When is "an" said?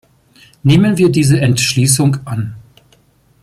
2.25-2.55